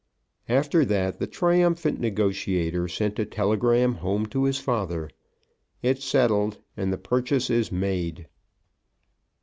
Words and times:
After 0.49 0.83
that 0.85 1.19
the 1.19 1.27
triumphant 1.27 1.99
negotiator 1.99 2.87
sent 2.87 3.19
a 3.19 3.25
telegram 3.27 3.93
home 3.93 4.25
to 4.29 4.45
his 4.45 4.57
father, 4.57 5.11
"It 5.83 5.99
is 5.99 6.03
settled, 6.03 6.57
and 6.75 6.91
the 6.91 6.97
purchase 6.97 7.51
is 7.51 7.71
made." 7.71 8.27